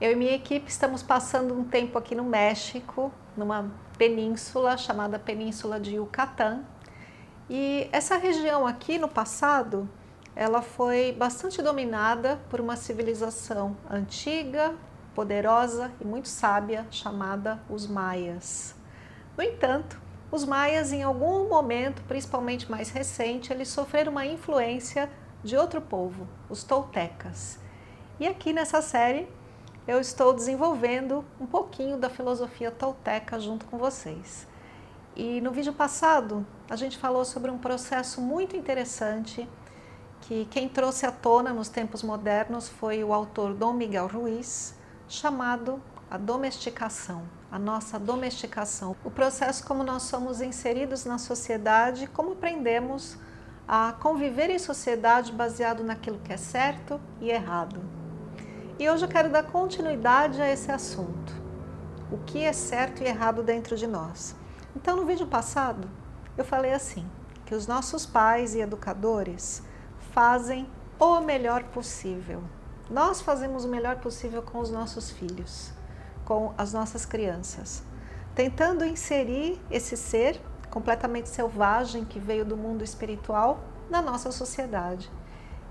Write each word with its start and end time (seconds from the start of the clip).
Eu 0.00 0.12
e 0.12 0.16
minha 0.16 0.34
equipe 0.34 0.70
estamos 0.70 1.02
passando 1.02 1.52
um 1.52 1.62
tempo 1.62 1.98
aqui 1.98 2.14
no 2.14 2.24
México, 2.24 3.12
numa 3.36 3.70
península 3.98 4.78
chamada 4.78 5.18
Península 5.18 5.78
de 5.78 5.96
Yucatán. 5.96 6.64
E 7.50 7.86
essa 7.92 8.16
região 8.16 8.66
aqui 8.66 8.96
no 8.96 9.08
passado, 9.08 9.86
ela 10.34 10.62
foi 10.62 11.12
bastante 11.12 11.60
dominada 11.60 12.40
por 12.48 12.62
uma 12.62 12.76
civilização 12.76 13.76
antiga, 13.90 14.74
poderosa 15.14 15.92
e 16.00 16.06
muito 16.06 16.28
sábia 16.28 16.86
chamada 16.90 17.60
os 17.68 17.86
maias. 17.86 18.74
No 19.36 19.44
entanto, 19.44 20.00
os 20.32 20.46
maias 20.46 20.94
em 20.94 21.02
algum 21.02 21.46
momento, 21.46 22.00
principalmente 22.08 22.70
mais 22.70 22.88
recente, 22.88 23.52
eles 23.52 23.68
sofreram 23.68 24.12
uma 24.12 24.24
influência 24.24 25.10
de 25.44 25.58
outro 25.58 25.82
povo, 25.82 26.26
os 26.48 26.64
toltecas. 26.64 27.58
E 28.18 28.26
aqui 28.26 28.54
nessa 28.54 28.80
série 28.80 29.28
eu 29.90 30.00
estou 30.00 30.32
desenvolvendo 30.32 31.24
um 31.40 31.46
pouquinho 31.46 31.96
da 31.98 32.08
filosofia 32.08 32.70
tolteca 32.70 33.40
junto 33.40 33.66
com 33.66 33.76
vocês. 33.76 34.46
E 35.16 35.40
no 35.40 35.50
vídeo 35.50 35.72
passado 35.72 36.46
a 36.70 36.76
gente 36.76 36.96
falou 36.96 37.24
sobre 37.24 37.50
um 37.50 37.58
processo 37.58 38.20
muito 38.20 38.56
interessante 38.56 39.48
que 40.20 40.44
quem 40.48 40.68
trouxe 40.68 41.06
à 41.06 41.10
tona 41.10 41.52
nos 41.52 41.68
tempos 41.68 42.04
modernos 42.04 42.68
foi 42.68 43.02
o 43.02 43.12
autor 43.12 43.52
Dom 43.52 43.72
Miguel 43.72 44.06
Ruiz, 44.06 44.76
chamado 45.08 45.82
a 46.08 46.16
domesticação, 46.16 47.24
a 47.50 47.58
nossa 47.58 47.98
domesticação, 47.98 48.94
o 49.04 49.10
processo 49.10 49.66
como 49.66 49.82
nós 49.82 50.04
somos 50.04 50.40
inseridos 50.40 51.04
na 51.04 51.18
sociedade, 51.18 52.06
como 52.06 52.34
aprendemos 52.34 53.18
a 53.66 53.92
conviver 53.94 54.50
em 54.50 54.58
sociedade 54.60 55.32
baseado 55.32 55.82
naquilo 55.82 56.20
que 56.20 56.32
é 56.32 56.36
certo 56.36 57.00
e 57.20 57.28
errado. 57.28 57.99
E 58.80 58.88
hoje 58.88 59.04
eu 59.04 59.10
quero 59.10 59.28
dar 59.28 59.42
continuidade 59.42 60.40
a 60.40 60.50
esse 60.50 60.72
assunto. 60.72 61.34
O 62.10 62.16
que 62.16 62.42
é 62.42 62.52
certo 62.54 63.02
e 63.02 63.06
errado 63.06 63.42
dentro 63.42 63.76
de 63.76 63.86
nós. 63.86 64.34
Então, 64.74 64.96
no 64.96 65.04
vídeo 65.04 65.26
passado, 65.26 65.86
eu 66.34 66.46
falei 66.46 66.72
assim: 66.72 67.06
que 67.44 67.54
os 67.54 67.66
nossos 67.66 68.06
pais 68.06 68.54
e 68.54 68.60
educadores 68.60 69.62
fazem 70.12 70.66
o 70.98 71.20
melhor 71.20 71.64
possível. 71.64 72.42
Nós 72.88 73.20
fazemos 73.20 73.66
o 73.66 73.68
melhor 73.68 73.96
possível 73.96 74.40
com 74.40 74.60
os 74.60 74.70
nossos 74.70 75.10
filhos, 75.10 75.74
com 76.24 76.54
as 76.56 76.72
nossas 76.72 77.04
crianças, 77.04 77.82
tentando 78.34 78.82
inserir 78.82 79.60
esse 79.70 79.94
ser 79.94 80.40
completamente 80.70 81.28
selvagem 81.28 82.06
que 82.06 82.18
veio 82.18 82.46
do 82.46 82.56
mundo 82.56 82.82
espiritual 82.82 83.60
na 83.90 84.00
nossa 84.00 84.32
sociedade. 84.32 85.12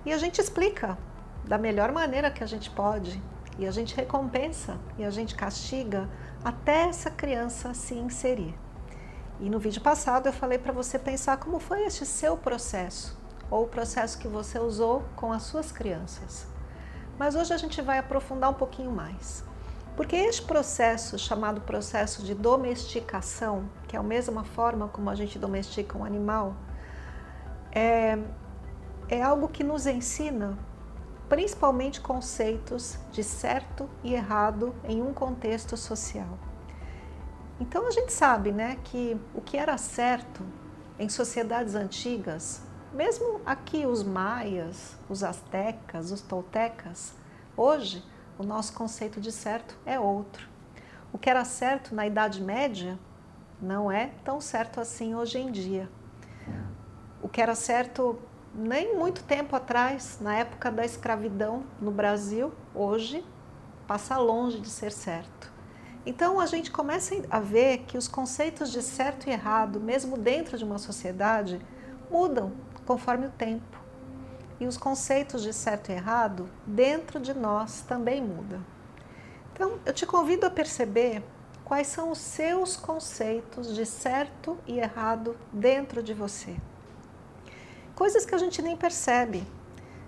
E 0.05 0.13
a 0.13 0.17
gente 0.19 0.39
explica 0.39 0.95
da 1.45 1.57
melhor 1.57 1.91
maneira 1.91 2.31
que 2.31 2.43
a 2.43 2.47
gente 2.47 2.69
pode. 2.69 3.21
E 3.57 3.67
a 3.67 3.71
gente 3.71 3.95
recompensa 3.95 4.77
e 4.97 5.03
a 5.03 5.09
gente 5.09 5.35
castiga 5.35 6.09
até 6.43 6.83
essa 6.83 7.09
criança 7.11 7.73
se 7.73 7.93
inserir. 7.93 8.55
E 9.39 9.49
no 9.49 9.59
vídeo 9.59 9.81
passado 9.81 10.27
eu 10.27 10.33
falei 10.33 10.57
para 10.57 10.71
você 10.71 10.97
pensar 10.97 11.37
como 11.37 11.59
foi 11.59 11.83
este 11.83 12.05
seu 12.05 12.37
processo, 12.37 13.17
ou 13.49 13.63
o 13.63 13.67
processo 13.67 14.17
que 14.17 14.27
você 14.27 14.59
usou 14.59 15.03
com 15.15 15.31
as 15.31 15.43
suas 15.43 15.71
crianças. 15.71 16.47
Mas 17.17 17.35
hoje 17.35 17.53
a 17.53 17.57
gente 17.57 17.81
vai 17.81 17.97
aprofundar 17.97 18.49
um 18.49 18.53
pouquinho 18.53 18.91
mais. 18.91 19.43
Porque 19.95 20.15
este 20.15 20.41
processo, 20.43 21.19
chamado 21.19 21.59
processo 21.59 22.23
de 22.23 22.33
domesticação, 22.33 23.69
que 23.87 23.97
é 23.97 23.99
a 23.99 24.03
mesma 24.03 24.45
forma 24.45 24.87
como 24.87 25.09
a 25.09 25.15
gente 25.15 25.37
domestica 25.37 25.97
um 25.97 26.05
animal, 26.05 26.55
é, 27.73 28.17
é 29.09 29.21
algo 29.21 29.49
que 29.49 29.63
nos 29.63 29.85
ensina 29.85 30.57
principalmente 31.29 32.01
conceitos 32.01 32.97
de 33.11 33.23
certo 33.23 33.87
e 34.03 34.15
errado 34.15 34.75
em 34.83 35.01
um 35.01 35.13
contexto 35.13 35.77
social. 35.77 36.37
Então 37.59 37.87
a 37.87 37.91
gente 37.91 38.11
sabe, 38.11 38.51
né, 38.51 38.77
que 38.83 39.15
o 39.33 39.39
que 39.39 39.55
era 39.55 39.77
certo 39.77 40.43
em 40.97 41.07
sociedades 41.07 41.75
antigas, 41.75 42.63
mesmo 42.91 43.39
aqui 43.45 43.85
os 43.85 44.03
maias, 44.03 44.97
os 45.07 45.23
astecas, 45.23 46.11
os 46.11 46.21
toltecas, 46.21 47.13
hoje 47.55 48.03
o 48.37 48.43
nosso 48.43 48.73
conceito 48.73 49.21
de 49.21 49.31
certo 49.31 49.77
é 49.85 49.99
outro. 49.99 50.47
O 51.13 51.17
que 51.17 51.29
era 51.29 51.45
certo 51.45 51.93
na 51.93 52.07
Idade 52.07 52.41
Média 52.41 52.97
não 53.61 53.91
é 53.91 54.11
tão 54.23 54.41
certo 54.41 54.79
assim 54.79 55.13
hoje 55.13 55.37
em 55.37 55.51
dia. 55.51 55.89
O 57.21 57.27
que 57.27 57.41
era 57.41 57.53
certo 57.53 58.17
nem 58.53 58.95
muito 58.95 59.23
tempo 59.23 59.55
atrás, 59.55 60.17
na 60.19 60.35
época 60.35 60.71
da 60.71 60.83
escravidão 60.83 61.63
no 61.79 61.91
Brasil, 61.91 62.51
hoje 62.73 63.23
passa 63.87 64.17
longe 64.17 64.59
de 64.59 64.69
ser 64.69 64.91
certo. 64.91 65.51
Então 66.05 66.39
a 66.39 66.45
gente 66.45 66.71
começa 66.71 67.15
a 67.29 67.39
ver 67.39 67.79
que 67.79 67.97
os 67.97 68.07
conceitos 68.07 68.71
de 68.71 68.81
certo 68.81 69.27
e 69.27 69.31
errado, 69.31 69.79
mesmo 69.79 70.17
dentro 70.17 70.57
de 70.57 70.63
uma 70.63 70.77
sociedade, 70.77 71.61
mudam 72.09 72.53
conforme 72.85 73.27
o 73.27 73.31
tempo. 73.31 73.77
E 74.59 74.65
os 74.65 74.77
conceitos 74.77 75.43
de 75.43 75.53
certo 75.53 75.89
e 75.89 75.93
errado 75.93 76.49
dentro 76.65 77.19
de 77.19 77.33
nós 77.33 77.81
também 77.81 78.21
mudam. 78.21 78.63
Então 79.53 79.79
eu 79.85 79.93
te 79.93 80.05
convido 80.05 80.45
a 80.45 80.49
perceber 80.49 81.23
quais 81.63 81.87
são 81.87 82.11
os 82.11 82.17
seus 82.17 82.75
conceitos 82.75 83.75
de 83.75 83.85
certo 83.85 84.57
e 84.65 84.79
errado 84.79 85.37
dentro 85.53 86.01
de 86.01 86.13
você 86.13 86.55
coisas 87.99 88.25
que 88.25 88.33
a 88.33 88.37
gente 88.37 88.61
nem 88.61 88.77
percebe, 88.77 89.45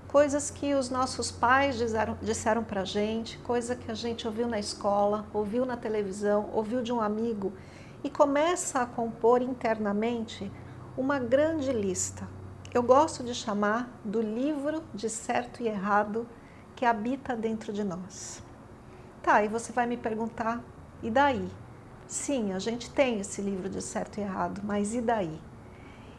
coisas 0.08 0.50
que 0.50 0.74
os 0.74 0.90
nossos 0.90 1.30
pais 1.30 1.78
disseram, 1.78 2.18
disseram 2.22 2.64
para 2.64 2.86
gente, 2.86 3.38
coisa 3.40 3.76
que 3.76 3.92
a 3.92 3.94
gente 3.94 4.26
ouviu 4.26 4.48
na 4.48 4.58
escola, 4.58 5.26
ouviu 5.34 5.66
na 5.66 5.76
televisão, 5.76 6.50
ouviu 6.54 6.82
de 6.82 6.94
um 6.94 7.02
amigo 7.02 7.52
e 8.02 8.10
começa 8.10 8.82
a 8.82 8.86
compor 8.86 9.42
internamente 9.42 10.50
uma 10.96 11.20
grande 11.20 11.74
lista. 11.74 12.26
Eu 12.74 12.82
gosto 12.82 13.26
de 13.26 13.36
chamar 13.36 14.00
do 14.06 14.22
livro 14.22 14.82
de 14.94 15.10
certo 15.10 15.62
e 15.62 15.68
errado 15.68 16.26
que 16.78 16.86
habita 16.86 17.36
dentro 17.36 17.74
de 17.74 17.84
nós. 17.84 18.42
Tá, 19.22 19.44
e 19.44 19.50
você 19.50 19.74
vai 19.74 19.86
me 19.86 19.98
perguntar, 19.98 20.64
e 21.04 21.12
daí? 21.12 21.46
Sim, 22.08 22.54
a 22.54 22.60
gente 22.60 22.90
tem 22.90 23.20
esse 23.20 23.42
livro 23.42 23.68
de 23.68 23.82
certo 23.82 24.18
e 24.18 24.22
errado, 24.22 24.62
mas 24.64 24.96
e 24.96 25.02
daí? 25.02 25.51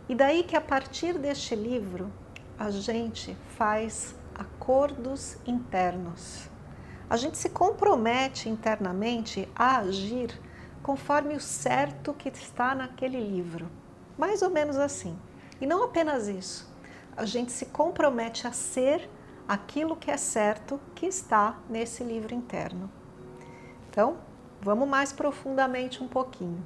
E 0.08 0.14
daí 0.14 0.42
que 0.42 0.56
a 0.56 0.60
partir 0.60 1.18
deste 1.18 1.54
livro 1.54 2.12
a 2.58 2.70
gente 2.70 3.36
faz 3.56 4.14
acordos 4.34 5.36
internos. 5.46 6.48
A 7.08 7.16
gente 7.16 7.36
se 7.36 7.50
compromete 7.50 8.48
internamente 8.48 9.48
a 9.54 9.78
agir 9.78 10.40
conforme 10.82 11.34
o 11.34 11.40
certo 11.40 12.12
que 12.14 12.28
está 12.28 12.74
naquele 12.74 13.20
livro. 13.20 13.70
Mais 14.18 14.42
ou 14.42 14.50
menos 14.50 14.76
assim. 14.76 15.18
E 15.60 15.66
não 15.66 15.84
apenas 15.84 16.26
isso. 16.26 16.72
A 17.16 17.24
gente 17.24 17.52
se 17.52 17.66
compromete 17.66 18.46
a 18.46 18.52
ser 18.52 19.08
aquilo 19.46 19.96
que 19.96 20.10
é 20.10 20.16
certo 20.16 20.80
que 20.94 21.06
está 21.06 21.58
nesse 21.68 22.02
livro 22.02 22.34
interno. 22.34 22.90
Então, 23.90 24.16
vamos 24.60 24.88
mais 24.88 25.12
profundamente 25.12 26.02
um 26.02 26.08
pouquinho. 26.08 26.64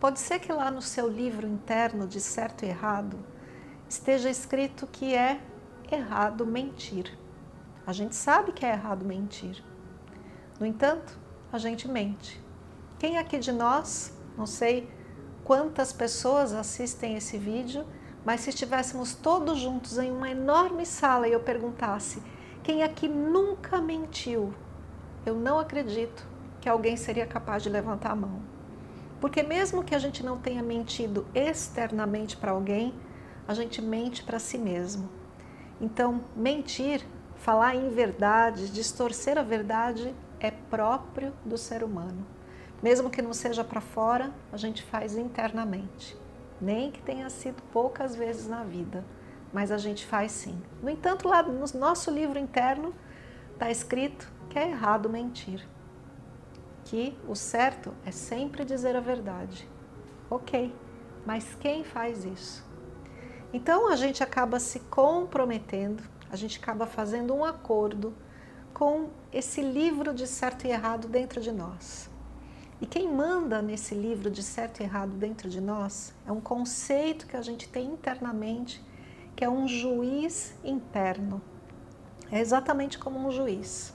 Pode 0.00 0.20
ser 0.20 0.38
que 0.38 0.52
lá 0.52 0.70
no 0.70 0.80
seu 0.80 1.08
livro 1.08 1.44
interno 1.44 2.06
de 2.06 2.20
certo 2.20 2.64
e 2.64 2.68
errado 2.68 3.18
esteja 3.88 4.30
escrito 4.30 4.86
que 4.86 5.12
é 5.12 5.40
errado 5.90 6.46
mentir. 6.46 7.18
A 7.84 7.92
gente 7.92 8.14
sabe 8.14 8.52
que 8.52 8.64
é 8.64 8.70
errado 8.70 9.04
mentir. 9.04 9.60
No 10.60 10.64
entanto, 10.64 11.18
a 11.52 11.58
gente 11.58 11.88
mente. 11.88 12.40
Quem 12.96 13.18
aqui 13.18 13.38
de 13.38 13.50
nós, 13.50 14.16
não 14.36 14.46
sei 14.46 14.88
quantas 15.42 15.92
pessoas 15.92 16.52
assistem 16.52 17.16
esse 17.16 17.36
vídeo, 17.36 17.84
mas 18.24 18.42
se 18.42 18.50
estivéssemos 18.50 19.14
todos 19.14 19.58
juntos 19.58 19.98
em 19.98 20.12
uma 20.12 20.30
enorme 20.30 20.86
sala 20.86 21.26
e 21.26 21.32
eu 21.32 21.40
perguntasse 21.40 22.22
quem 22.62 22.84
aqui 22.84 23.08
nunca 23.08 23.80
mentiu, 23.80 24.54
eu 25.26 25.34
não 25.34 25.58
acredito 25.58 26.24
que 26.60 26.68
alguém 26.68 26.96
seria 26.96 27.26
capaz 27.26 27.64
de 27.64 27.68
levantar 27.68 28.12
a 28.12 28.16
mão. 28.16 28.57
Porque 29.20 29.42
mesmo 29.42 29.82
que 29.82 29.94
a 29.94 29.98
gente 29.98 30.24
não 30.24 30.38
tenha 30.38 30.62
mentido 30.62 31.26
externamente 31.34 32.36
para 32.36 32.52
alguém, 32.52 32.94
a 33.46 33.54
gente 33.54 33.82
mente 33.82 34.22
para 34.22 34.38
si 34.38 34.58
mesmo. 34.58 35.08
Então, 35.80 36.24
mentir 36.36 37.04
falar 37.36 37.74
em 37.74 37.88
verdade, 37.88 38.70
distorcer 38.70 39.38
a 39.38 39.42
verdade 39.42 40.14
é 40.40 40.50
próprio 40.50 41.32
do 41.44 41.56
ser 41.56 41.82
humano. 41.82 42.26
Mesmo 42.82 43.10
que 43.10 43.22
não 43.22 43.32
seja 43.32 43.64
para 43.64 43.80
fora, 43.80 44.32
a 44.52 44.56
gente 44.56 44.82
faz 44.82 45.16
internamente. 45.16 46.16
Nem 46.60 46.90
que 46.90 47.00
tenha 47.00 47.28
sido 47.30 47.62
poucas 47.72 48.14
vezes 48.14 48.48
na 48.48 48.62
vida, 48.62 49.04
mas 49.52 49.72
a 49.72 49.78
gente 49.78 50.06
faz 50.06 50.32
sim. 50.32 50.60
No 50.82 50.90
entanto, 50.90 51.28
lá 51.28 51.42
no 51.42 51.64
nosso 51.78 52.10
livro 52.10 52.38
interno 52.38 52.94
está 53.52 53.70
escrito 53.70 54.30
que 54.48 54.58
é 54.58 54.70
errado 54.70 55.08
mentir. 55.08 55.66
Que 56.88 57.14
o 57.28 57.34
certo 57.34 57.92
é 58.06 58.10
sempre 58.10 58.64
dizer 58.64 58.96
a 58.96 59.00
verdade. 59.00 59.68
Ok, 60.30 60.74
mas 61.26 61.54
quem 61.60 61.84
faz 61.84 62.24
isso? 62.24 62.64
Então 63.52 63.92
a 63.92 63.94
gente 63.94 64.22
acaba 64.22 64.58
se 64.58 64.80
comprometendo, 64.80 66.02
a 66.30 66.34
gente 66.34 66.58
acaba 66.58 66.86
fazendo 66.86 67.34
um 67.34 67.44
acordo 67.44 68.14
com 68.72 69.10
esse 69.30 69.60
livro 69.60 70.14
de 70.14 70.26
certo 70.26 70.66
e 70.66 70.70
errado 70.70 71.08
dentro 71.08 71.42
de 71.42 71.52
nós. 71.52 72.08
E 72.80 72.86
quem 72.86 73.06
manda 73.06 73.60
nesse 73.60 73.94
livro 73.94 74.30
de 74.30 74.42
certo 74.42 74.80
e 74.80 74.84
errado 74.84 75.10
dentro 75.10 75.50
de 75.50 75.60
nós 75.60 76.14
é 76.26 76.32
um 76.32 76.40
conceito 76.40 77.26
que 77.26 77.36
a 77.36 77.42
gente 77.42 77.68
tem 77.68 77.84
internamente, 77.84 78.82
que 79.36 79.44
é 79.44 79.50
um 79.50 79.68
juiz 79.68 80.54
interno. 80.64 81.42
É 82.32 82.40
exatamente 82.40 82.98
como 82.98 83.18
um 83.18 83.30
juiz. 83.30 83.92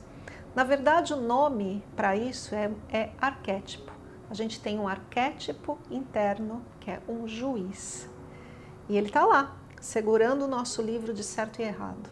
Na 0.55 0.63
verdade, 0.63 1.13
o 1.13 1.21
nome 1.21 1.83
para 1.95 2.15
isso 2.15 2.53
é, 2.53 2.71
é 2.89 3.09
arquétipo. 3.19 3.91
A 4.29 4.33
gente 4.33 4.59
tem 4.59 4.79
um 4.79 4.87
arquétipo 4.87 5.77
interno 5.89 6.61
que 6.79 6.91
é 6.91 7.01
um 7.07 7.27
juiz. 7.27 8.09
E 8.87 8.97
ele 8.97 9.07
está 9.07 9.25
lá, 9.25 9.55
segurando 9.81 10.45
o 10.45 10.47
nosso 10.47 10.81
livro 10.81 11.13
de 11.13 11.23
certo 11.23 11.59
e 11.59 11.63
errado 11.63 12.09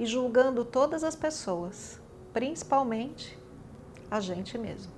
e 0.00 0.06
julgando 0.06 0.64
todas 0.64 1.04
as 1.04 1.14
pessoas, 1.14 2.00
principalmente 2.32 3.38
a 4.10 4.18
gente 4.18 4.56
mesmo. 4.56 4.90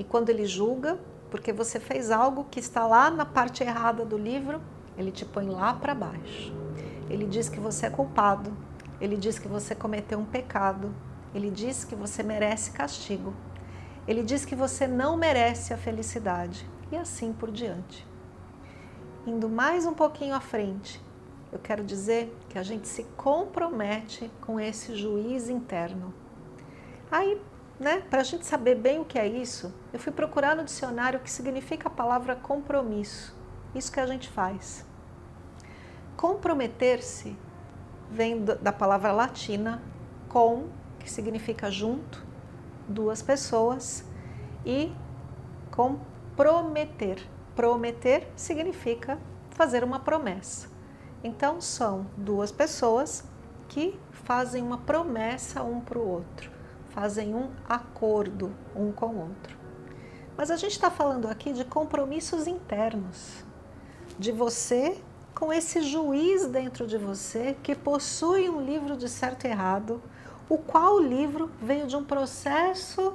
E 0.00 0.02
quando 0.02 0.30
ele 0.30 0.46
julga, 0.46 0.98
porque 1.30 1.52
você 1.52 1.78
fez 1.78 2.10
algo 2.10 2.44
que 2.50 2.58
está 2.58 2.86
lá 2.86 3.08
na 3.08 3.24
parte 3.24 3.62
errada 3.62 4.04
do 4.04 4.18
livro, 4.18 4.60
ele 4.98 5.12
te 5.12 5.24
põe 5.24 5.48
lá 5.48 5.74
para 5.74 5.94
baixo. 5.94 6.52
Ele 7.08 7.24
diz 7.24 7.48
que 7.48 7.60
você 7.60 7.86
é 7.86 7.90
culpado, 7.90 8.52
ele 9.00 9.16
diz 9.16 9.38
que 9.38 9.46
você 9.46 9.76
cometeu 9.76 10.18
um 10.18 10.24
pecado, 10.24 10.92
ele 11.34 11.50
diz 11.50 11.84
que 11.84 11.94
você 11.94 12.22
merece 12.22 12.70
castigo, 12.70 13.34
ele 14.06 14.22
diz 14.22 14.44
que 14.44 14.54
você 14.54 14.86
não 14.86 15.16
merece 15.16 15.74
a 15.74 15.76
felicidade 15.76 16.68
e 16.90 16.96
assim 16.96 17.32
por 17.32 17.50
diante. 17.50 18.06
Indo 19.26 19.48
mais 19.48 19.84
um 19.86 19.94
pouquinho 19.94 20.34
à 20.34 20.40
frente, 20.40 21.02
eu 21.52 21.58
quero 21.58 21.82
dizer 21.82 22.36
que 22.48 22.58
a 22.58 22.62
gente 22.62 22.86
se 22.86 23.04
compromete 23.16 24.30
com 24.40 24.60
esse 24.60 24.94
juiz 24.94 25.48
interno. 25.48 26.14
Aí 27.10 27.40
né? 27.78 28.02
Para 28.08 28.20
a 28.20 28.24
gente 28.24 28.46
saber 28.46 28.74
bem 28.74 29.00
o 29.00 29.04
que 29.04 29.18
é 29.18 29.26
isso, 29.26 29.72
eu 29.92 29.98
fui 29.98 30.12
procurar 30.12 30.56
no 30.56 30.64
dicionário 30.64 31.18
o 31.18 31.22
que 31.22 31.30
significa 31.30 31.88
a 31.88 31.90
palavra 31.90 32.34
compromisso. 32.34 33.36
Isso 33.74 33.92
que 33.92 34.00
a 34.00 34.06
gente 34.06 34.28
faz. 34.28 34.84
Comprometer-se 36.16 37.36
vem 38.10 38.42
da 38.42 38.72
palavra 38.72 39.12
latina 39.12 39.82
com, 40.28 40.68
que 41.06 41.12
significa 41.12 41.70
junto, 41.70 42.22
duas 42.86 43.22
pessoas, 43.22 44.04
e 44.64 44.92
comprometer. 45.70 47.18
Prometer 47.54 48.28
significa 48.36 49.18
fazer 49.50 49.82
uma 49.82 50.00
promessa. 50.00 50.68
Então, 51.24 51.60
são 51.60 52.06
duas 52.16 52.52
pessoas 52.52 53.24
que 53.68 53.98
fazem 54.10 54.62
uma 54.62 54.78
promessa 54.78 55.62
um 55.62 55.80
para 55.80 55.98
o 55.98 56.06
outro 56.06 56.56
fazem 56.96 57.34
um 57.34 57.50
acordo 57.68 58.50
um 58.74 58.90
com 58.90 59.06
o 59.08 59.20
outro. 59.20 59.54
Mas 60.34 60.50
a 60.50 60.56
gente 60.56 60.72
está 60.72 60.90
falando 60.90 61.28
aqui 61.28 61.52
de 61.52 61.62
compromissos 61.62 62.46
internos, 62.46 63.44
de 64.18 64.32
você 64.32 64.96
com 65.34 65.52
esse 65.52 65.82
juiz 65.82 66.46
dentro 66.46 66.86
de 66.86 66.96
você 66.96 67.54
que 67.62 67.74
possui 67.74 68.48
um 68.48 68.62
livro 68.62 68.96
de 68.96 69.10
certo 69.10 69.44
e 69.44 69.48
errado, 69.48 70.02
o 70.48 70.58
qual 70.58 71.00
livro 71.00 71.50
veio 71.60 71.86
de 71.86 71.96
um 71.96 72.04
processo 72.04 73.14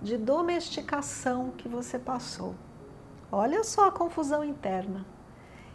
de 0.00 0.16
domesticação 0.16 1.50
que 1.50 1.68
você 1.68 1.98
passou. 1.98 2.54
Olha 3.30 3.62
só 3.62 3.88
a 3.88 3.92
confusão 3.92 4.42
interna. 4.42 5.04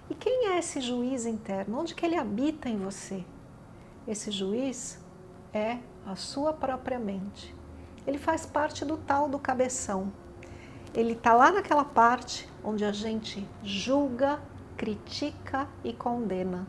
E 0.10 0.16
quem 0.16 0.48
é 0.48 0.60
esse 0.60 0.81
juiz 0.81 1.25
interno? 1.25 1.80
Onde 1.80 1.94
que 1.94 2.06
ele 2.06 2.16
habita 2.16 2.68
em 2.68 2.78
você? 2.78 3.24
Esse 4.07 4.31
juiz 4.31 5.00
é 5.54 5.78
a 6.06 6.16
sua 6.16 6.54
própria 6.54 7.00
mente. 7.00 7.56
Ele 8.06 8.18
faz 8.18 8.46
parte 8.46 8.84
do 8.84 8.98
tal 8.98 9.30
do 9.30 9.40
cabeção. 9.40 10.12
Ele 10.94 11.13
está 11.13 11.34
lá 11.34 11.51
naquela 11.51 11.86
parte 11.86 12.50
onde 12.63 12.84
a 12.84 12.92
gente 12.92 13.48
julga, 13.63 14.40
critica 14.75 15.68
e 15.84 15.94
condena. 15.94 16.68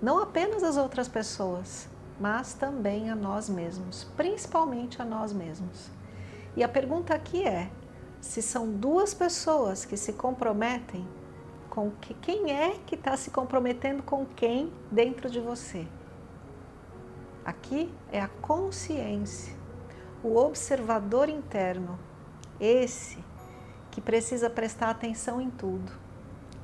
Não 0.00 0.20
apenas 0.20 0.62
as 0.62 0.76
outras 0.76 1.08
pessoas, 1.08 1.88
mas 2.18 2.54
também 2.54 3.10
a 3.10 3.14
nós 3.14 3.48
mesmos, 3.48 4.04
principalmente 4.16 5.00
a 5.00 5.04
nós 5.04 5.32
mesmos. 5.32 5.90
E 6.56 6.62
a 6.62 6.68
pergunta 6.68 7.14
aqui 7.14 7.44
é: 7.44 7.70
se 8.20 8.42
são 8.42 8.70
duas 8.70 9.14
pessoas 9.14 9.84
que 9.84 9.96
se 9.96 10.12
comprometem, 10.12 11.06
com 11.70 11.90
que, 11.92 12.14
quem 12.14 12.52
é 12.52 12.76
que 12.86 12.94
está 12.94 13.16
se 13.16 13.30
comprometendo 13.30 14.02
com 14.02 14.26
quem 14.26 14.72
dentro 14.90 15.30
de 15.30 15.40
você? 15.40 15.86
Aqui 17.44 17.92
é 18.10 18.20
a 18.20 18.28
consciência, 18.28 19.54
o 20.22 20.36
observador 20.36 21.28
interno, 21.28 21.98
esse 22.60 23.24
que 23.90 24.00
precisa 24.00 24.50
prestar 24.50 24.90
atenção 24.90 25.40
em 25.40 25.50
tudo, 25.50 25.92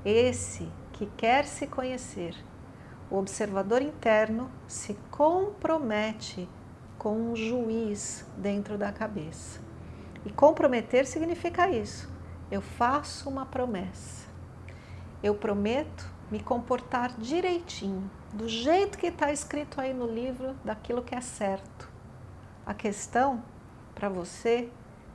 esse 0.04 0.68
que 0.92 1.06
quer 1.16 1.46
se 1.46 1.66
conhecer. 1.66 2.34
O 3.14 3.19
observador 3.19 3.81
interno 3.81 4.50
se 4.66 4.94
compromete 5.08 6.49
com 6.99 7.14
um 7.14 7.37
juiz 7.37 8.26
dentro 8.37 8.76
da 8.76 8.90
cabeça. 8.90 9.61
E 10.26 10.32
comprometer 10.32 11.06
significa 11.06 11.70
isso. 11.70 12.12
Eu 12.50 12.61
faço 12.61 13.31
uma 13.31 13.46
promessa. 13.46 14.26
Eu 15.22 15.32
prometo 15.32 16.11
me 16.28 16.43
comportar 16.43 17.14
direitinho, 17.16 18.11
do 18.32 18.49
jeito 18.49 18.99
que 18.99 19.06
está 19.06 19.31
escrito 19.31 19.81
aí 19.81 19.94
no 19.94 20.08
livro, 20.08 20.56
daquilo 20.64 21.00
que 21.00 21.14
é 21.14 21.20
certo. 21.20 21.88
A 22.67 22.75
questão 22.75 23.44
para 23.94 24.08
você 24.08 24.69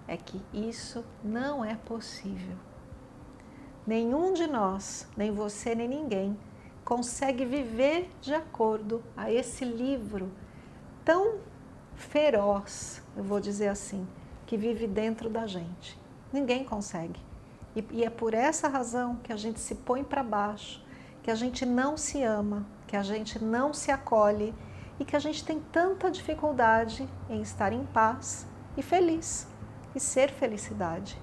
é 0.07 0.15
que 0.15 0.41
isso 0.53 1.03
não 1.21 1.65
é 1.65 1.75
possível. 1.75 2.55
Nenhum 3.85 4.31
de 4.31 4.47
nós, 4.47 5.05
nem 5.17 5.33
você, 5.33 5.75
nem 5.75 5.89
ninguém, 5.89 6.39
consegue 6.89 7.45
viver 7.45 8.09
de 8.19 8.33
acordo 8.33 9.03
a 9.15 9.31
esse 9.31 9.63
livro 9.63 10.31
tão 11.05 11.37
feroz, 11.95 13.03
eu 13.15 13.23
vou 13.23 13.39
dizer 13.39 13.67
assim, 13.67 14.07
que 14.47 14.57
vive 14.57 14.87
dentro 14.87 15.29
da 15.29 15.45
gente. 15.45 15.95
Ninguém 16.33 16.63
consegue. 16.63 17.21
E, 17.75 17.85
e 17.91 18.03
é 18.03 18.09
por 18.09 18.33
essa 18.33 18.67
razão 18.67 19.17
que 19.17 19.31
a 19.31 19.35
gente 19.35 19.59
se 19.59 19.75
põe 19.75 20.03
para 20.03 20.23
baixo, 20.23 20.83
que 21.21 21.29
a 21.29 21.35
gente 21.35 21.63
não 21.63 21.95
se 21.95 22.23
ama, 22.23 22.65
que 22.87 22.97
a 22.97 23.03
gente 23.03 23.37
não 23.37 23.71
se 23.71 23.91
acolhe 23.91 24.51
e 24.99 25.05
que 25.05 25.15
a 25.15 25.19
gente 25.19 25.45
tem 25.45 25.59
tanta 25.71 26.09
dificuldade 26.09 27.07
em 27.29 27.39
estar 27.39 27.71
em 27.71 27.85
paz 27.85 28.47
e 28.75 28.81
feliz 28.81 29.47
e 29.93 29.99
ser 29.99 30.31
felicidade. 30.31 31.21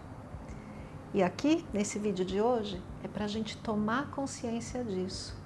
E 1.12 1.24
aqui, 1.24 1.66
nesse 1.72 1.98
vídeo 1.98 2.24
de 2.24 2.40
hoje, 2.40 2.80
é 3.02 3.08
para 3.08 3.24
a 3.24 3.28
gente 3.28 3.56
tomar 3.56 4.12
consciência 4.12 4.84
disso. 4.84 5.45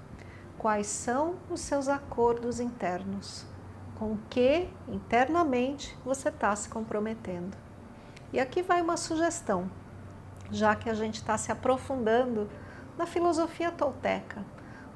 Quais 0.60 0.88
são 0.88 1.36
os 1.48 1.60
seus 1.60 1.88
acordos 1.88 2.60
internos? 2.60 3.46
Com 3.98 4.18
que 4.28 4.68
internamente 4.88 5.96
você 6.04 6.28
está 6.28 6.54
se 6.54 6.68
comprometendo? 6.68 7.56
E 8.30 8.38
aqui 8.38 8.60
vai 8.60 8.82
uma 8.82 8.98
sugestão, 8.98 9.70
já 10.50 10.76
que 10.76 10.90
a 10.90 10.92
gente 10.92 11.14
está 11.14 11.38
se 11.38 11.50
aprofundando 11.50 12.46
na 12.98 13.06
filosofia 13.06 13.72
tolteca, 13.72 14.44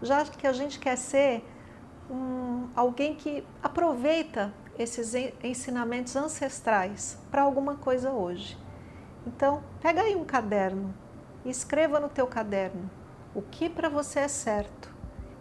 já 0.03 0.23
que 0.27 0.47
a 0.47 0.53
gente 0.53 0.79
quer 0.79 0.99
ser 0.99 1.43
um, 2.11 2.69
alguém 2.77 3.15
que 3.15 3.43
aproveita 3.63 4.53
esses 4.79 5.15
ensinamentos 5.43 6.15
ancestrais 6.15 7.19
para 7.31 7.41
alguma 7.41 7.75
coisa 7.77 8.11
hoje. 8.11 8.59
Então, 9.27 9.65
pega 9.81 10.03
aí 10.03 10.15
um 10.15 10.27
caderno 10.27 10.95
e 11.43 11.49
escreva 11.49 11.99
no 11.99 12.11
teu 12.11 12.27
caderno 12.27 12.91
o 13.35 13.41
que 13.41 13.71
para 13.71 13.89
você 13.89 14.19
é 14.19 14.29
certo 14.29 14.94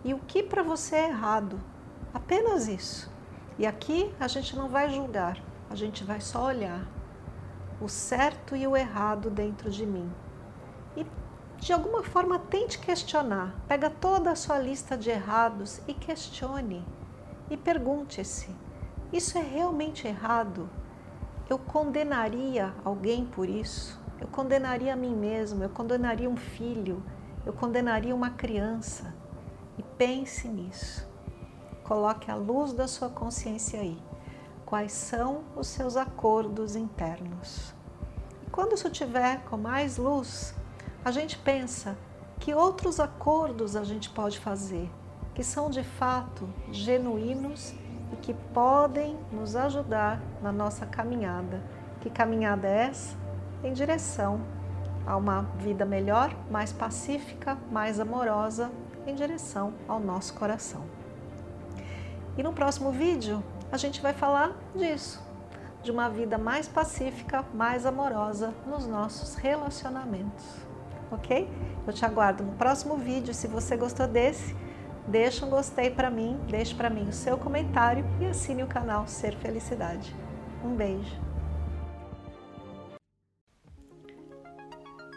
e 0.03 0.13
o 0.13 0.19
que 0.19 0.43
para 0.43 0.63
você 0.63 0.95
é 0.95 1.09
errado. 1.09 1.59
Apenas 2.13 2.67
isso. 2.67 3.11
E 3.57 3.65
aqui 3.65 4.13
a 4.19 4.27
gente 4.27 4.55
não 4.55 4.69
vai 4.69 4.89
julgar, 4.89 5.37
a 5.69 5.75
gente 5.75 6.03
vai 6.03 6.19
só 6.19 6.45
olhar 6.45 6.87
o 7.81 7.89
certo 7.89 8.55
e 8.55 8.65
o 8.65 8.77
errado 8.77 9.29
dentro 9.29 9.69
de 9.69 9.85
mim. 9.85 10.11
E 10.95 11.05
de 11.57 11.71
alguma 11.73 12.03
forma 12.03 12.39
tente 12.39 12.79
questionar. 12.79 13.55
Pega 13.67 13.89
toda 13.89 14.31
a 14.31 14.35
sua 14.35 14.57
lista 14.57 14.97
de 14.97 15.09
errados 15.09 15.81
e 15.87 15.93
questione. 15.93 16.85
E 17.49 17.57
pergunte-se: 17.57 18.49
Isso 19.11 19.37
é 19.37 19.41
realmente 19.41 20.07
errado? 20.07 20.69
Eu 21.49 21.59
condenaria 21.59 22.73
alguém 22.83 23.25
por 23.25 23.49
isso? 23.49 24.01
Eu 24.19 24.27
condenaria 24.27 24.93
a 24.93 24.95
mim 24.95 25.15
mesmo, 25.15 25.63
eu 25.63 25.69
condenaria 25.69 26.29
um 26.29 26.37
filho, 26.37 27.03
eu 27.45 27.51
condenaria 27.51 28.15
uma 28.15 28.29
criança. 28.29 29.12
Pense 30.05 30.49
nisso. 30.49 31.07
Coloque 31.85 32.29
a 32.29 32.35
luz 32.35 32.73
da 32.73 32.89
sua 32.89 33.07
consciência 33.07 33.79
aí. 33.79 33.97
Quais 34.65 34.91
são 34.91 35.45
os 35.55 35.67
seus 35.67 35.95
acordos 35.95 36.75
internos? 36.75 37.73
E 38.45 38.49
quando 38.49 38.73
isso 38.73 38.89
tiver 38.89 39.41
com 39.45 39.55
mais 39.55 39.95
luz, 39.95 40.53
a 41.05 41.09
gente 41.09 41.37
pensa 41.37 41.97
que 42.37 42.53
outros 42.53 42.99
acordos 42.99 43.77
a 43.77 43.85
gente 43.85 44.09
pode 44.09 44.39
fazer 44.39 44.91
que 45.33 45.41
são 45.41 45.69
de 45.69 45.83
fato 45.83 46.49
genuínos 46.69 47.73
e 48.11 48.17
que 48.17 48.33
podem 48.53 49.17
nos 49.31 49.55
ajudar 49.55 50.21
na 50.41 50.51
nossa 50.51 50.85
caminhada. 50.85 51.63
Que 52.01 52.09
caminhada 52.09 52.67
é 52.67 52.87
essa? 52.87 53.15
Em 53.63 53.71
direção 53.71 54.41
a 55.07 55.15
uma 55.15 55.43
vida 55.59 55.85
melhor, 55.85 56.35
mais 56.51 56.73
pacífica, 56.73 57.57
mais 57.71 58.01
amorosa, 58.01 58.69
em 59.05 59.15
direção 59.15 59.73
ao 59.87 59.99
nosso 59.99 60.33
coração. 60.33 60.83
E 62.37 62.43
no 62.43 62.53
próximo 62.53 62.91
vídeo 62.91 63.43
a 63.71 63.77
gente 63.77 64.01
vai 64.01 64.13
falar 64.13 64.55
disso, 64.75 65.21
de 65.81 65.91
uma 65.91 66.09
vida 66.09 66.37
mais 66.37 66.67
pacífica, 66.67 67.45
mais 67.53 67.85
amorosa 67.85 68.53
nos 68.65 68.87
nossos 68.87 69.35
relacionamentos. 69.35 70.45
Ok? 71.11 71.49
Eu 71.85 71.93
te 71.93 72.05
aguardo 72.05 72.43
no 72.43 72.53
próximo 72.53 72.97
vídeo. 72.97 73.33
Se 73.33 73.47
você 73.47 73.77
gostou 73.77 74.07
desse, 74.07 74.55
Deixe 75.07 75.43
um 75.43 75.49
gostei 75.49 75.89
para 75.89 76.09
mim, 76.09 76.39
deixe 76.49 76.73
para 76.73 76.89
mim 76.89 77.09
o 77.09 77.13
seu 77.13 77.37
comentário 77.37 78.05
e 78.21 78.25
assine 78.25 78.63
o 78.63 78.67
canal 78.67 79.05
Ser 79.05 79.35
Felicidade. 79.35 80.15
Um 80.63 80.75
beijo. 80.75 81.21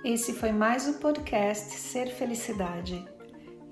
Esse 0.05 0.33
foi 0.33 0.50
mais 0.52 0.88
o 0.88 0.95
podcast 0.95 1.71
Ser 1.75 2.09
Felicidade. 2.09 3.16